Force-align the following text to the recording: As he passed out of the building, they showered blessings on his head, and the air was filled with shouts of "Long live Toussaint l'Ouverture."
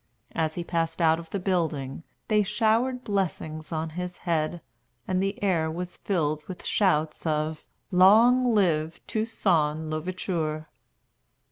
As 0.33 0.55
he 0.55 0.63
passed 0.63 0.99
out 0.99 1.19
of 1.19 1.29
the 1.29 1.37
building, 1.37 2.01
they 2.27 2.41
showered 2.41 3.03
blessings 3.03 3.71
on 3.71 3.91
his 3.91 4.17
head, 4.17 4.59
and 5.07 5.21
the 5.21 5.39
air 5.43 5.69
was 5.69 5.95
filled 5.97 6.43
with 6.47 6.65
shouts 6.65 7.23
of 7.27 7.67
"Long 7.91 8.51
live 8.55 8.99
Toussaint 9.05 9.91
l'Ouverture." 9.91 10.65